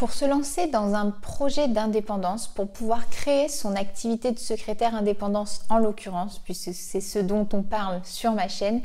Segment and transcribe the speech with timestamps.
[0.00, 5.60] Pour se lancer dans un projet d'indépendance, pour pouvoir créer son activité de secrétaire indépendance
[5.68, 8.80] en l'occurrence, puisque c'est ce dont on parle sur ma chaîne,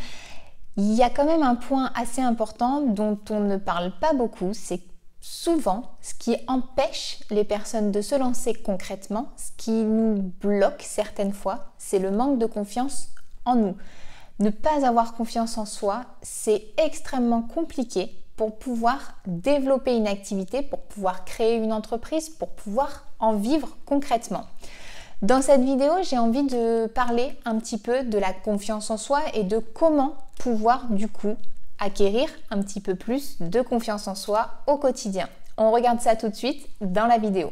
[0.75, 4.49] il y a quand même un point assez important dont on ne parle pas beaucoup,
[4.54, 4.81] c'est
[5.21, 11.32] souvent ce qui empêche les personnes de se lancer concrètement, ce qui nous bloque certaines
[11.32, 13.07] fois, c'est le manque de confiance
[13.45, 13.77] en nous.
[14.39, 20.79] Ne pas avoir confiance en soi, c'est extrêmement compliqué pour pouvoir développer une activité, pour
[20.79, 24.46] pouvoir créer une entreprise, pour pouvoir en vivre concrètement.
[25.21, 29.21] Dans cette vidéo, j'ai envie de parler un petit peu de la confiance en soi
[29.33, 31.36] et de comment pouvoir du coup
[31.79, 35.30] acquérir un petit peu plus de confiance en soi au quotidien.
[35.58, 37.49] On regarde ça tout de suite dans la vidéo.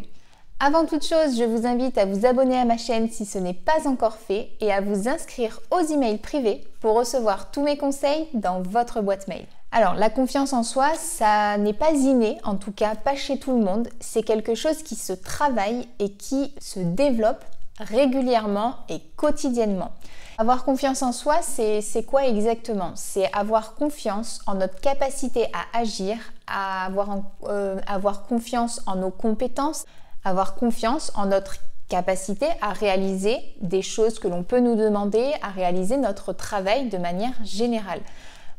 [0.59, 3.53] Avant toute chose, je vous invite à vous abonner à ma chaîne si ce n'est
[3.53, 8.27] pas encore fait et à vous inscrire aux emails privés pour recevoir tous mes conseils
[8.33, 9.45] dans votre boîte mail.
[9.75, 13.57] Alors, la confiance en soi, ça n'est pas inné, en tout cas pas chez tout
[13.57, 13.89] le monde.
[13.99, 17.43] C'est quelque chose qui se travaille et qui se développe
[17.79, 19.89] régulièrement et quotidiennement.
[20.37, 22.91] Avoir confiance en soi, c'est quoi exactement?
[22.93, 29.09] C'est avoir confiance en notre capacité à agir, à avoir, euh, avoir confiance en nos
[29.09, 29.85] compétences,
[30.23, 31.55] avoir confiance en notre
[31.89, 36.99] capacité à réaliser des choses que l'on peut nous demander, à réaliser notre travail de
[36.99, 38.01] manière générale.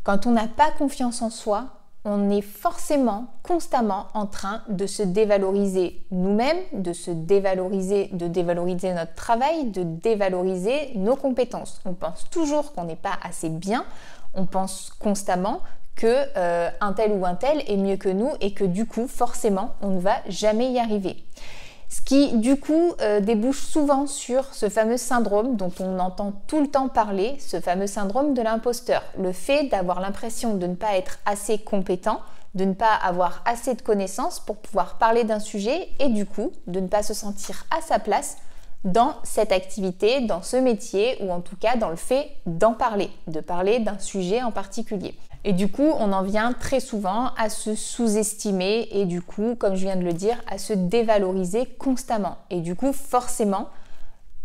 [0.05, 1.69] Quand on n'a pas confiance en soi,
[2.05, 8.93] on est forcément constamment en train de se dévaloriser nous-mêmes, de se dévaloriser, de dévaloriser
[8.93, 11.81] notre travail, de dévaloriser nos compétences.
[11.87, 13.87] On pense toujours qu'on n'est pas assez bien,
[14.35, 15.61] on pense constamment
[15.97, 19.07] que euh, un tel ou un tel est mieux que nous et que du coup
[19.07, 21.25] forcément on ne va jamais y arriver.
[21.95, 26.61] Ce qui du coup euh, débouche souvent sur ce fameux syndrome dont on entend tout
[26.61, 29.05] le temps parler, ce fameux syndrome de l'imposteur.
[29.17, 32.21] Le fait d'avoir l'impression de ne pas être assez compétent,
[32.57, 36.51] de ne pas avoir assez de connaissances pour pouvoir parler d'un sujet et du coup
[36.67, 38.39] de ne pas se sentir à sa place
[38.83, 43.09] dans cette activité, dans ce métier ou en tout cas dans le fait d'en parler,
[43.29, 45.15] de parler d'un sujet en particulier.
[45.45, 49.75] Et du coup, on en vient très souvent à se sous-estimer et du coup, comme
[49.75, 52.39] je viens de le dire, à se dévaloriser constamment.
[52.49, 53.69] Et du coup, forcément,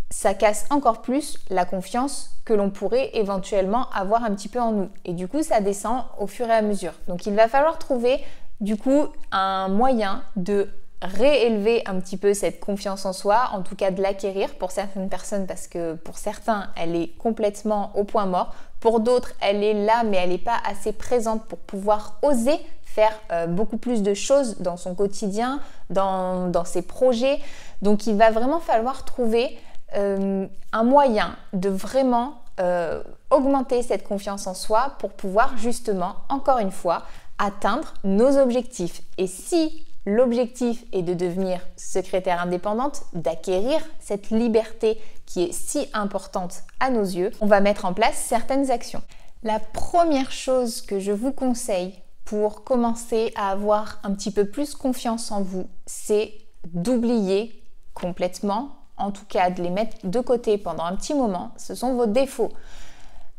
[0.10, 4.74] ça casse encore plus la confiance que l'on pourrait éventuellement avoir un petit peu en
[4.74, 4.90] nous.
[5.06, 6.94] Et du coup, ça descend au fur et à mesure.
[7.08, 8.20] Donc, il va falloir trouver
[8.60, 10.68] du coup un moyen de
[11.02, 15.10] réélever un petit peu cette confiance en soi, en tout cas de l'acquérir pour certaines
[15.10, 19.74] personnes parce que pour certains elle est complètement au point mort, pour d'autres elle est
[19.86, 22.60] là mais elle n'est pas assez présente pour pouvoir oser
[22.90, 27.40] faire euh, beaucoup plus de choses dans son quotidien, dans, ses projets.
[27.82, 29.58] Donc il va vraiment falloir trouver
[29.96, 36.58] euh, un moyen de vraiment euh, augmenter cette confiance en soi pour pouvoir justement, encore
[36.58, 37.04] une fois,
[37.38, 39.02] atteindre nos objectifs.
[39.18, 46.64] Et si L'objectif est de devenir secrétaire indépendante, d'acquérir cette liberté qui est si importante
[46.80, 47.32] à nos yeux.
[47.42, 49.04] On va mettre en place certaines actions.
[49.44, 51.94] La première chose que je vous conseille
[52.26, 56.34] pour commencer à avoir un petit peu plus confiance en vous, c'est
[56.66, 61.52] d'oublier complètement, en tout cas de les mettre de côté pendant un petit moment.
[61.58, 62.52] Ce sont vos défauts.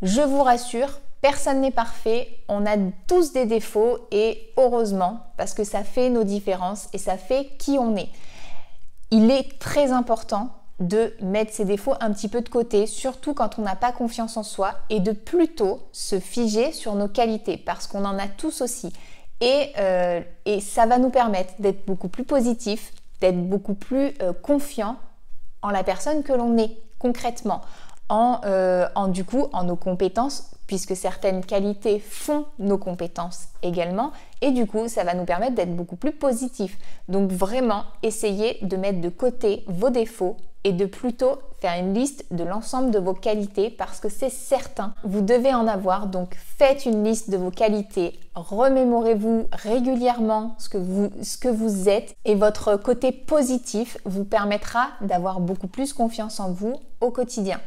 [0.02, 2.76] Je vous rassure, Personne n'est parfait, on a
[3.06, 7.78] tous des défauts et heureusement parce que ça fait nos différences et ça fait qui
[7.78, 8.08] on est.
[9.10, 10.50] Il est très important
[10.80, 14.36] de mettre ses défauts un petit peu de côté, surtout quand on n'a pas confiance
[14.38, 18.62] en soi, et de plutôt se figer sur nos qualités, parce qu'on en a tous
[18.62, 18.92] aussi.
[19.42, 20.20] Et, euh,
[20.60, 24.96] ça va nous permettre d'être beaucoup plus positif, d'être beaucoup plus euh, confiant
[25.62, 27.60] en la personne que l'on est concrètement,
[28.08, 34.12] en, euh, en, du coup en nos compétences puisque certaines qualités font nos compétences également,
[34.40, 36.78] et du coup, ça va nous permettre d'être beaucoup plus positifs.
[37.08, 42.24] Donc vraiment, essayez de mettre de côté vos défauts et de plutôt faire une liste
[42.30, 46.06] de l'ensemble de vos qualités parce que c'est certain, vous devez en avoir.
[46.06, 51.88] Donc faites une liste de vos qualités, remémorez-vous régulièrement ce que vous, ce que vous
[51.88, 57.58] êtes et votre côté positif vous permettra d'avoir beaucoup plus confiance en vous au quotidien.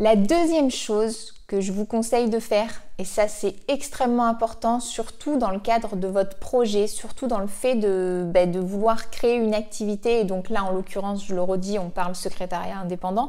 [0.00, 5.36] La deuxième chose que je vous conseille de faire, et ça c'est extrêmement important, surtout
[5.36, 9.34] dans le cadre de votre projet, surtout dans le fait de, ben, de vouloir créer
[9.34, 13.28] une activité, et donc là en l'occurrence je le redis, on parle secrétariat indépendant,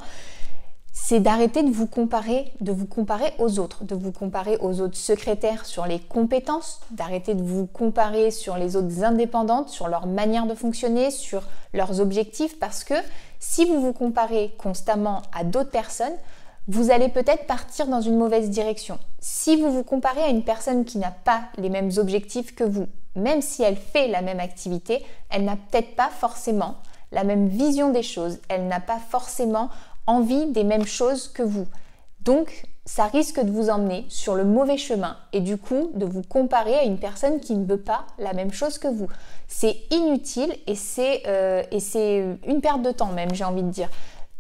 [0.94, 4.96] c'est d'arrêter de vous comparer, de vous comparer aux autres, de vous comparer aux autres
[4.96, 10.46] secrétaires sur les compétences, d'arrêter de vous comparer sur les autres indépendantes, sur leur manière
[10.46, 12.94] de fonctionner, sur leurs objectifs, parce que
[13.42, 16.16] si vous vous comparez constamment à d'autres personnes,
[16.72, 18.98] vous allez peut-être partir dans une mauvaise direction.
[19.20, 22.88] Si vous vous comparez à une personne qui n'a pas les mêmes objectifs que vous,
[23.14, 26.78] même si elle fait la même activité, elle n'a peut-être pas forcément
[27.12, 29.70] la même vision des choses, elle n'a pas forcément
[30.08, 31.68] envie des mêmes choses que vous.
[32.22, 36.22] Donc, ça risque de vous emmener sur le mauvais chemin et du coup de vous
[36.22, 39.08] comparer à une personne qui ne veut pas la même chose que vous.
[39.50, 43.90] C'est inutile et c'est euh, une perte de temps même, j'ai envie de dire.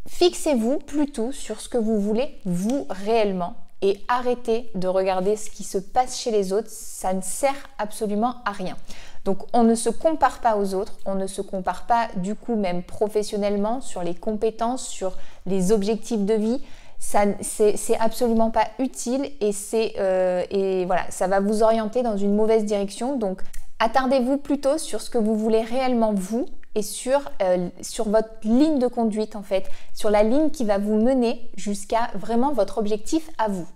[0.07, 5.63] Fixez-vous plutôt sur ce que vous voulez vous réellement et arrêtez de regarder ce qui
[5.63, 8.77] se passe chez les autres, ça ne sert absolument à rien.
[9.25, 12.55] Donc on ne se compare pas aux autres, on ne se compare pas du coup
[12.55, 16.61] même professionnellement sur les compétences, sur les objectifs de vie.
[16.99, 22.15] Ça, c'est absolument pas utile et c'est euh, et voilà, ça va vous orienter dans
[22.15, 23.17] une mauvaise direction.
[23.17, 23.41] Donc
[23.79, 26.45] attardez-vous plutôt sur ce que vous voulez réellement vous
[26.75, 30.77] et sur, euh, sur votre ligne de conduite en fait, sur la ligne qui va
[30.77, 33.67] vous mener jusqu'à vraiment votre objectif à vous.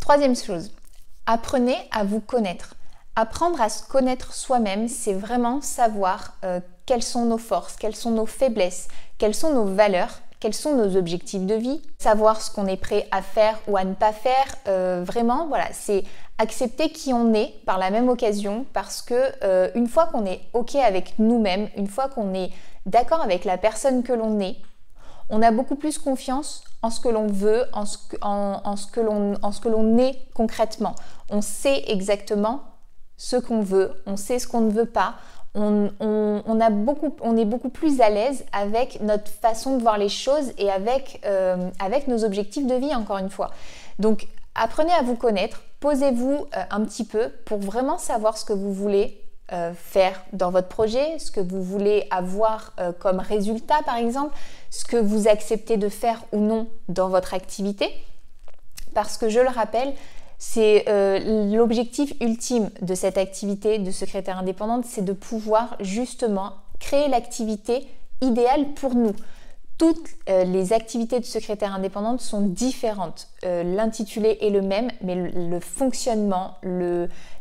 [0.00, 0.72] Troisième chose,
[1.26, 2.74] apprenez à vous connaître.
[3.16, 8.10] Apprendre à se connaître soi-même, c'est vraiment savoir euh, quelles sont nos forces, quelles sont
[8.10, 12.66] nos faiblesses, quelles sont nos valeurs, quels sont nos objectifs de vie, savoir ce qu'on
[12.66, 14.44] est prêt à faire ou à ne pas faire.
[14.68, 16.04] Euh, vraiment, voilà, c'est
[16.36, 20.42] accepter qui on est par la même occasion parce que euh, une fois qu'on est
[20.52, 22.50] ok avec nous-mêmes, une fois qu'on est
[22.84, 24.56] d'accord avec la personne que l'on est,
[25.30, 30.18] on a beaucoup plus confiance en ce que l'on veut, en ce, que l'on est
[30.34, 30.94] concrètement.
[31.30, 32.64] On sait exactement
[33.16, 35.14] ce qu'on veut, on sait ce qu'on ne veut pas,
[35.54, 41.20] on, est beaucoup plus à l'aise avec notre façon de voir les choses et avec,
[41.24, 41.70] euh,
[42.08, 43.50] nos objectifs de vie, encore une fois.
[43.98, 48.52] Donc, apprenez à vous connaître, posez-vous euh, un petit peu pour vraiment savoir ce que
[48.52, 49.20] vous voulez
[49.52, 54.34] euh, faire dans votre projet, ce que vous voulez avoir comme résultat, par exemple,
[54.70, 57.88] ce que vous acceptez de faire ou non dans votre activité.
[58.94, 59.92] Parce que je le rappelle,
[60.46, 67.08] c'est euh, l'objectif ultime de cette activité de secrétaire indépendante, c'est de pouvoir justement créer
[67.08, 67.88] l'activité
[68.20, 69.14] idéale pour nous.
[69.78, 73.28] Toutes euh, les activités de secrétaire indépendante sont différentes.
[73.44, 76.58] Euh, l'intitulé est le même, mais le, fonctionnement,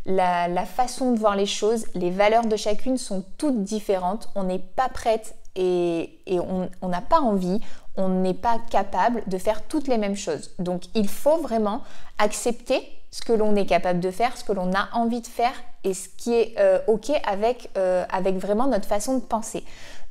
[0.05, 4.29] la, façon de voir les choses, les valeurs de chacune sont toutes différentes.
[4.33, 7.59] On n'est pas prête et, on n'a pas envie,
[7.97, 10.51] on n'est pas capable de faire toutes les mêmes choses.
[10.59, 11.81] Donc il faut vraiment
[12.17, 12.81] accepter
[13.11, 15.53] ce que l'on est capable de faire, ce que l'on a envie de faire
[15.83, 19.63] et ce qui est euh, OK avec, euh, avec vraiment notre façon de penser.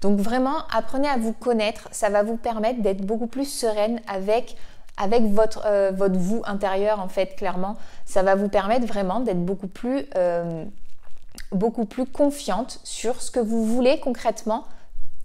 [0.03, 4.57] Donc vraiment, apprenez à vous connaître, ça va vous permettre d'être beaucoup plus sereine avec
[4.99, 9.43] avec votre, euh, votre vous intérieur en fait clairement ça va vous permettre vraiment d'être
[9.43, 10.05] beaucoup plus
[11.51, 14.67] beaucoup plus confiante sur ce que vous voulez concrètement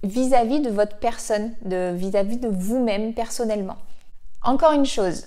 [0.04, 3.78] vis-à-vis de votre personne, vis-à-vis de vous-même personnellement.
[4.44, 5.26] Encore une chose,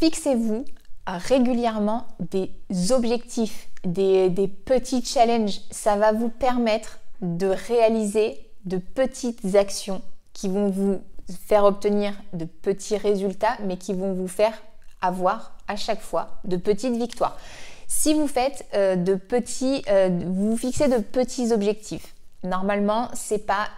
[0.00, 0.64] fixez-vous
[1.06, 2.50] régulièrement des
[2.90, 4.30] objectifs, des,
[4.64, 5.60] petits challenges.
[5.70, 10.02] Ça va vous permettre de réaliser de petites actions
[10.32, 11.00] qui vont vous
[11.46, 14.54] faire obtenir de petits résultats, mais qui vont vous faire
[15.00, 17.36] avoir à chaque fois de petites victoires.
[17.88, 23.68] Si vous faites euh, de petits, euh, vous fixez de petits objectifs, normalement, c'est pas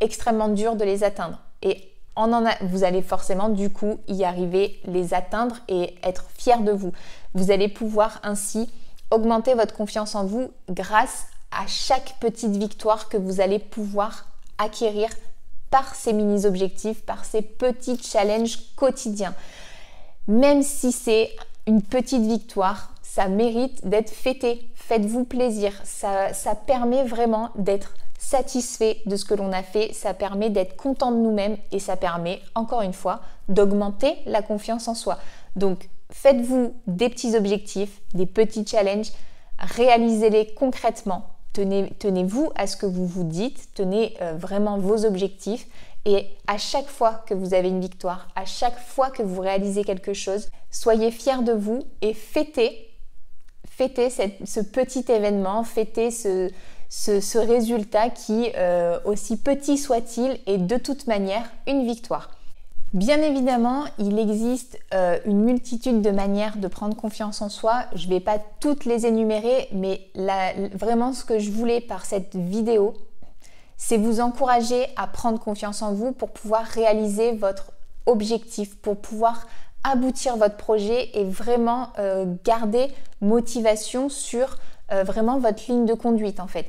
[0.00, 1.38] extrêmement dur de les atteindre.
[1.62, 6.72] Et en vous allez forcément du coup y arriver, les atteindre et être fier de
[6.72, 6.92] vous.
[7.34, 8.70] Vous allez pouvoir ainsi
[9.10, 14.26] augmenter votre confiance en vous grâce à chaque petite victoire que vous allez pouvoir
[14.58, 15.10] acquérir
[15.70, 19.34] par ces mini-objectifs, par ces petits challenges quotidiens.
[20.26, 21.30] Même si c'est
[21.66, 24.68] une petite victoire, ça mérite d'être fêté.
[24.74, 25.72] Faites-vous plaisir.
[25.84, 30.76] Ça, ça permet vraiment d'être satisfait de ce que l'on a fait, ça permet d'être
[30.76, 35.18] content de nous-mêmes et ça permet, encore une fois, d'augmenter la confiance en soi.
[35.54, 39.12] Donc, faites-vous des petits objectifs, des petits challenges,
[39.58, 41.30] réalisez-les concrètement.
[41.52, 45.66] Tenez-vous à ce que vous vous dites, tenez euh, vraiment vos objectifs
[46.04, 49.82] et à chaque fois que vous avez une victoire, à chaque fois que vous réalisez
[49.82, 52.90] quelque chose, soyez fiers de vous et fêtez,
[53.68, 56.50] fêtez ce petit événement, fêtez ce,
[56.88, 62.30] ce, résultat qui, euh, aussi petit soit-il, est de toute manière une victoire.
[62.92, 67.84] Bien évidemment, il existe euh, une multitude de manières de prendre confiance en soi.
[67.94, 70.08] Je ne vais pas toutes les énumérer, mais
[70.74, 72.94] vraiment ce que je voulais par cette vidéo,
[73.76, 77.72] c'est vous encourager à prendre confiance en vous pour pouvoir réaliser votre
[78.06, 79.46] objectif, pour pouvoir
[79.84, 82.88] aboutir votre projet et vraiment euh, garder
[83.20, 84.58] motivation sur
[84.92, 86.66] euh, vraiment votre ligne de conduite en fait.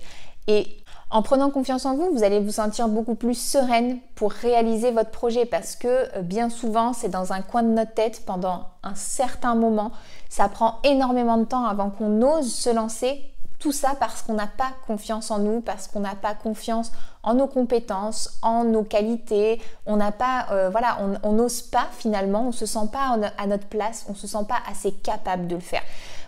[0.47, 0.65] Et
[1.09, 5.11] en prenant confiance en vous, vous allez vous sentir beaucoup plus sereine pour réaliser votre
[5.11, 8.95] projet parce que euh, bien souvent c'est dans un coin de notre tête pendant un
[8.95, 9.91] certain moment.
[10.29, 13.21] Ça prend énormément de temps avant qu'on ose se lancer
[13.59, 16.91] Tout ça parce qu'on n'a pas confiance en nous, parce qu'on n'a pas confiance
[17.23, 19.61] en nos compétences, en nos qualités.
[19.85, 23.67] On n'a pas, euh, voilà, on n'ose pas finalement, on se sent pas à notre
[23.67, 25.83] place, on se sent pas assez capable de le faire.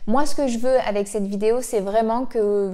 [0.07, 2.73] Moi, ce que je veux avec cette vidéo, c'est vraiment que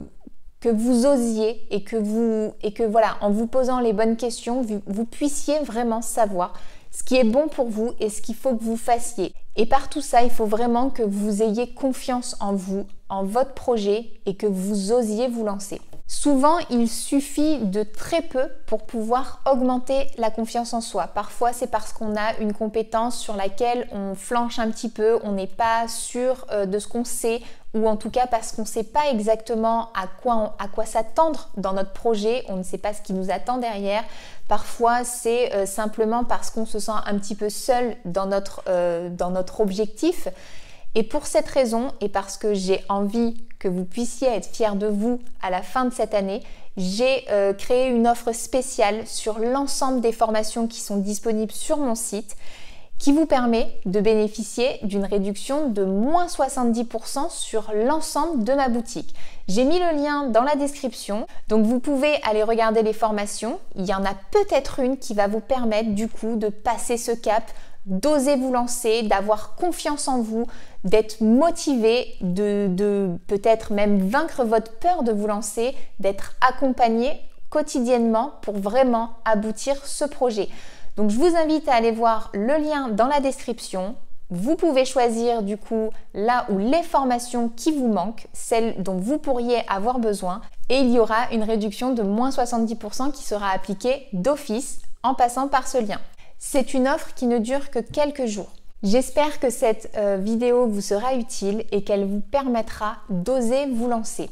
[0.63, 4.81] vous osiez et que vous et que voilà, en vous posant les bonnes questions, vous,
[4.87, 6.53] vous puissiez vraiment savoir
[6.91, 9.33] ce qui est bon pour vous et ce qu'il faut que vous fassiez.
[9.57, 13.53] Et par tout ça, il faut vraiment que vous ayez confiance en vous, en votre
[13.53, 15.81] projet et que vous osiez vous lancer.
[16.07, 21.07] Souvent, il suffit de très peu pour pouvoir augmenter la confiance en soi.
[21.07, 25.31] Parfois, c'est parce qu'on a une compétence sur laquelle on flanche un petit peu, on
[25.31, 27.41] n'est pas sûr euh, de ce qu'on sait,
[27.73, 30.07] ou en tout cas parce qu'on ne sait pas exactement à
[30.67, 34.03] quoi, s'attendre dans notre projet, on ne sait pas ce qui nous attend derrière.
[34.47, 39.09] Parfois, c'est euh, simplement parce qu'on se sent un petit peu seul dans notre, euh,
[39.09, 40.27] dans notre objectif.
[40.95, 44.87] Et pour cette raison, et parce que j'ai envie que vous puissiez être fiers de
[44.87, 46.41] vous à la fin de cette année,
[46.77, 51.95] j'ai euh, créé une offre spéciale sur l'ensemble des formations qui sont disponibles sur mon
[51.95, 52.35] site
[52.97, 59.13] qui vous permet de bénéficier d'une réduction de moins 70% sur l'ensemble de ma boutique.
[59.47, 63.59] J'ai mis le lien dans la description, donc vous pouvez aller regarder les formations.
[63.75, 67.11] Il y en a peut-être une qui va vous permettre du coup de passer ce
[67.11, 67.43] cap
[67.85, 70.47] d'oser vous lancer, d'avoir confiance en vous,
[70.83, 78.57] d'être motivé, de, peut-être même vaincre votre peur de vous lancer, d'être accompagné quotidiennement pour
[78.57, 80.49] vraiment aboutir ce projet.
[80.97, 83.95] Donc je vous invite à aller voir le lien dans la description.
[84.31, 89.19] Vous pouvez choisir du coup là où les formations qui vous manquent, celles dont vous
[89.19, 94.07] pourriez avoir besoin, et il y aura une réduction de moins 70% qui sera appliquée
[94.13, 95.99] d'office en passant par ce lien.
[96.37, 98.51] C'est une offre qui ne dure que quelques jours.
[98.83, 104.29] J'espère que cette euh, vidéo vous sera utile et qu'elle vous permettra d'oser vous lancer.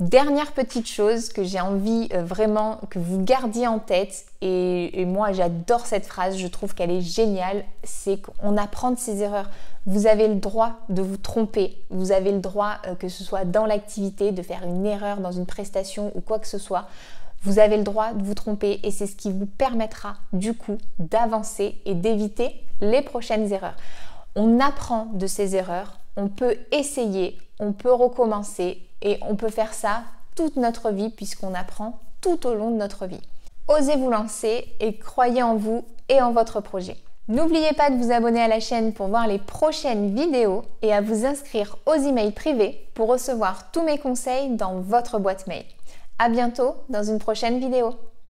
[0.00, 5.32] Dernière petite chose que j'ai envie euh, vraiment que vous gardiez en tête, et, moi
[5.32, 9.50] j'adore cette phrase, je trouve qu'elle est géniale, c'est qu'on apprend de ses erreurs.
[9.84, 13.44] Vous avez le droit de vous tromper, vous avez le droit euh, que ce soit
[13.44, 16.86] dans l'activité, de faire une erreur dans une prestation ou quoi que ce soit.
[17.42, 20.76] Vous avez le droit de vous tromper et c'est ce qui vous permettra du coup
[20.98, 23.76] d'avancer et d'éviter les prochaines erreurs.
[24.36, 29.72] On apprend de ces erreurs, on peut essayer, on peut recommencer et on peut faire
[29.72, 30.02] ça
[30.36, 33.22] toute notre vie puisqu'on apprend tout au long de notre vie.
[33.68, 36.96] Osez vous lancer et croyez en vous et en votre projet.
[37.28, 41.00] N'oubliez pas de vous abonner à la chaîne pour voir les prochaines vidéos et à
[41.00, 45.64] vous inscrire aux emails privés pour recevoir tous mes conseils dans votre boîte mail.
[46.22, 47.94] À bientôt dans une prochaine vidéo.